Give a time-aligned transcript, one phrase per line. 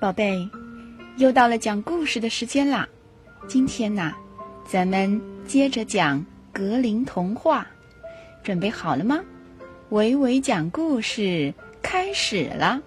[0.00, 0.48] 宝贝，
[1.16, 2.88] 又到了讲故事的时间啦！
[3.48, 4.14] 今天呢，
[4.64, 7.66] 咱们接着讲格林童话，
[8.44, 9.18] 准备好了吗？
[9.88, 12.80] 维维讲故事开始了。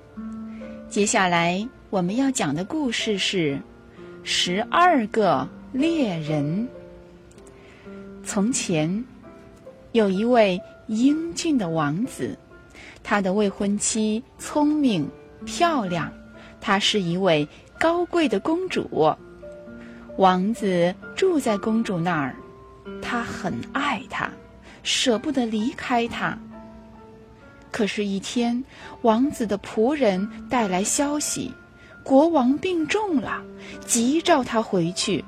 [0.87, 3.55] 接下来我们要讲的故事是
[4.23, 6.69] 《十二个猎人》。
[8.23, 9.03] 从前，
[9.91, 12.37] 有一位英俊的王子，
[13.03, 15.09] 他的未婚妻聪明
[15.45, 16.13] 漂亮。
[16.61, 17.47] 她是一位
[17.79, 19.13] 高贵的公主，
[20.17, 22.35] 王子住在公主那儿，
[23.01, 24.29] 他很爱她，
[24.83, 26.37] 舍不得离开她。
[27.71, 28.63] 可是，一天，
[29.01, 31.51] 王子的仆人带来消息，
[32.03, 33.41] 国王病重了，
[33.85, 35.23] 急召他回去。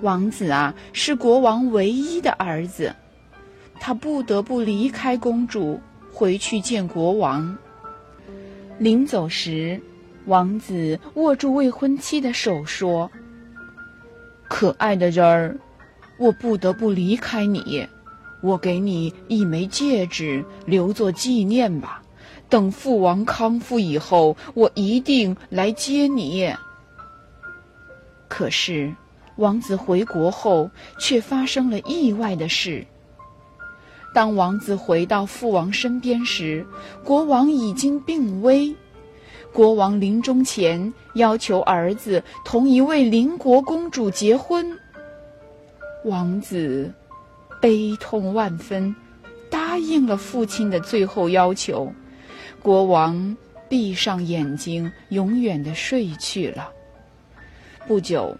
[0.00, 2.94] 王子啊，是国王唯一的儿子，
[3.80, 5.80] 他不得不离开公主，
[6.12, 7.58] 回去见国王。
[8.78, 9.80] 临走时。
[10.26, 13.10] 王子握住未婚妻的手说
[14.48, 15.56] ：“可爱的人儿，
[16.18, 17.86] 我不得不离开你，
[18.42, 22.02] 我给你一枚戒指，留作纪念吧。
[22.48, 26.54] 等父王康复以后，我一定来接你。”
[28.28, 28.94] 可是，
[29.36, 32.86] 王子回国后却发生了意外的事。
[34.14, 36.66] 当王子回到父王身边时，
[37.04, 38.74] 国王已经病危。
[39.52, 44.78] 国王临终前要求儿子同一位邻国公主结婚。
[46.04, 46.92] 王子
[47.60, 48.94] 悲痛万分，
[49.50, 51.92] 答应了父亲的最后要求。
[52.62, 53.36] 国王
[53.68, 56.70] 闭上眼睛，永远的睡去了。
[57.86, 58.36] 不久，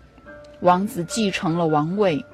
[0.60, 2.24] 王子继承了王位。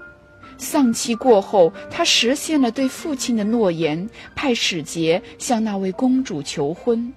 [0.57, 7.13] 丧期过后，他实现了对父亲的诺言，派使节向那位公主求婚。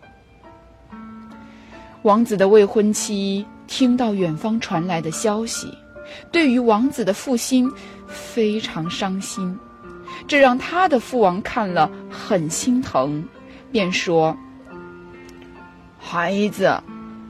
[2.07, 5.77] 王子的未婚妻听到远方传来的消息，
[6.31, 7.69] 对于王子的负心
[8.07, 9.59] 非常伤心，
[10.25, 13.21] 这让他的父王看了很心疼，
[13.73, 14.33] 便说
[15.99, 16.81] ：“孩子，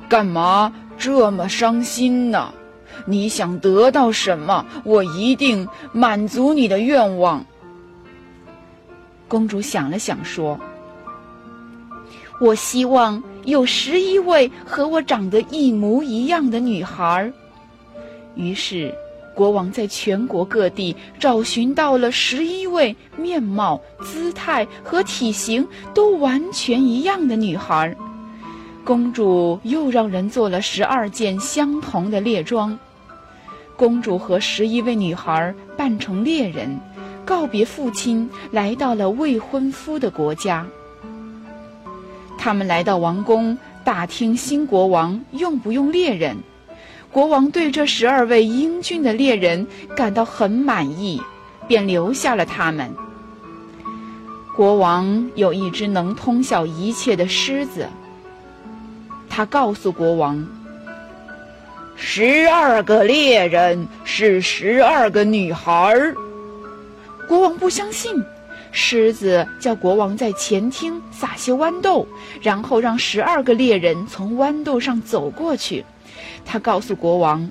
[0.08, 2.54] 干嘛这么伤心呢？
[3.08, 7.44] 你想得到什么，我一定满足你的愿望。”
[9.28, 10.60] 公主想了想说
[12.40, 17.32] ：“我希望。”有十一位和我长得一模一样的女孩。
[18.36, 18.94] 于是，
[19.34, 27.96] 国王在全国各地找寻到了十一位面貌、姿态和体型都完全一样的女孩。
[28.84, 32.78] 公主又让人做了十二件相同的猎装。
[33.78, 36.78] 公主和十一位女孩扮成猎人，
[37.24, 40.68] 告别父亲，来到了未婚夫的国家。
[42.48, 46.38] 他们来到王宫，打听新国王用不用猎人。
[47.12, 51.22] 国王对这十二位英俊的猎人感到很满意，
[51.68, 52.90] 便留下了他们。
[54.56, 57.86] 国王有一只能通晓一切的狮子，
[59.30, 60.48] 他告诉国王
[61.98, 66.16] ：“十二个猎人是十二个女孩儿。”
[67.28, 68.16] 国王不相信。
[68.72, 72.08] 狮子叫国王在前厅撒些豌豆，
[72.42, 75.84] 然后让十二个猎人从豌豆上走过去。
[76.46, 77.50] 他告诉国王，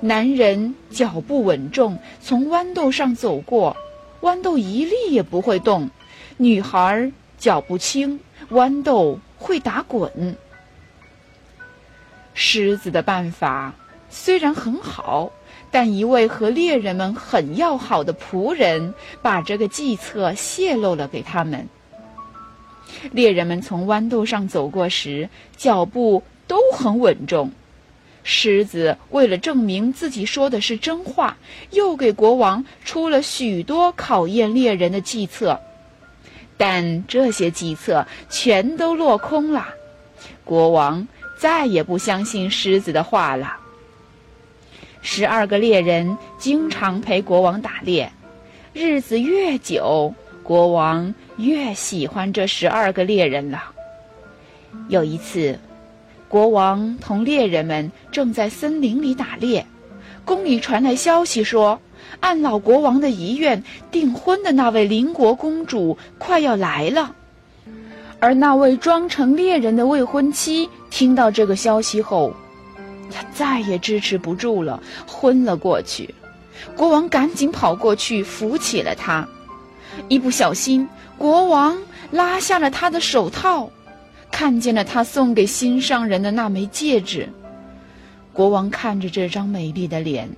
[0.00, 3.76] 男人脚步稳重，从豌豆上走过，
[4.20, 5.88] 豌豆一粒也不会动；
[6.36, 10.36] 女孩脚步轻，豌豆会打滚。
[12.34, 13.74] 狮子的办法
[14.10, 15.32] 虽然很好。
[15.72, 21.68] 但一位和猎人们很要好的仆人把这个计策泄露了给他们。
[23.12, 27.52] 猎人们从豌豆上走过时，脚步都很稳重。
[28.24, 31.36] 狮子为了证明自己说的是真话，
[31.70, 35.60] 又给国王出了许多考验猎人的计策，
[36.56, 39.68] 但这些计策全都落空了。
[40.44, 41.06] 国王
[41.38, 43.59] 再也不相信狮子的话了。
[45.02, 48.12] 十二个猎人经常陪国王打猎，
[48.72, 53.62] 日子越久，国王越喜欢这十二个猎人了。
[54.88, 55.58] 有一次，
[56.28, 59.66] 国王同猎人们正在森林里打猎，
[60.24, 61.80] 宫里传来消息说，
[62.20, 67.14] 按老国王的遗愿，订婚的那位邻国公主快要来了。
[68.20, 72.34] 而那位装成猎人的未婚妻听到这个消息后，
[73.10, 76.14] 他再也支持不住了，昏了过去。
[76.76, 79.26] 国王赶紧跑过去扶起了他，
[80.08, 81.78] 一不小心，国王
[82.10, 83.70] 拉下了他的手套，
[84.30, 87.28] 看见了他送给心上人的那枚戒指。
[88.32, 90.28] 国王看着这张美丽的脸，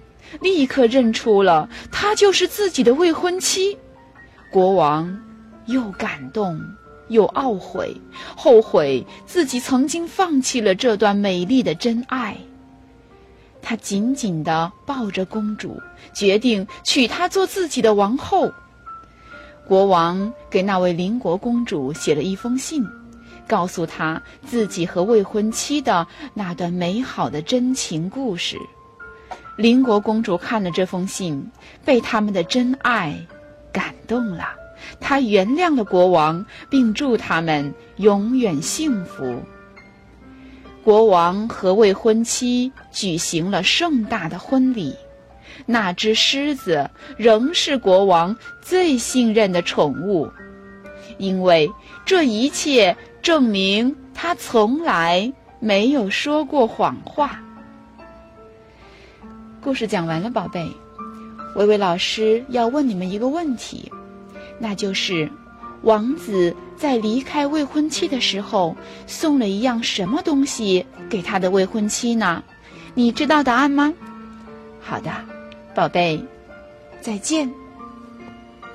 [0.41, 3.77] 立刻认出了她就是自己的未婚妻。
[4.51, 5.21] 国王
[5.67, 6.59] 又感动
[7.09, 7.95] 又懊悔，
[8.37, 12.37] 后悔自己曾经放弃了这段美丽的真爱。
[13.63, 15.81] 他紧紧地抱着公主，
[16.13, 18.53] 决定娶她做自己的王后。
[19.65, 22.85] 国王给那位邻国公主写了一封信，
[23.47, 28.59] 告诉她自己和未婚妻的那段美好的真情故事。
[29.57, 31.51] 邻国公主看了这封信，
[31.85, 33.15] 被他们的真爱
[33.73, 34.49] 感动了，
[34.99, 39.41] 她原谅了国王，并祝他们永远幸福。
[40.85, 44.95] 国王和未婚妻举行了盛大的婚礼。
[45.67, 50.29] 那只狮子仍是国王最信任的宠物，
[51.19, 51.71] 因为
[52.05, 57.41] 这一切证明他从来没有说过谎话。
[59.61, 60.67] 故事讲完了，宝贝，
[61.55, 63.93] 维维老师要问你们一个问题，
[64.59, 65.31] 那就是：
[65.83, 68.77] 王子在离开未婚妻的时候
[69.07, 72.43] 送了一样什么东西给他的未婚妻呢？
[72.95, 73.93] 你知道答案吗？
[74.81, 75.11] 好的。
[75.75, 76.23] 宝贝，
[77.01, 77.62] 再见。